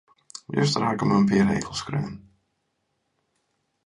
[0.57, 2.15] Juster haw ik him in pear rigels skreaun.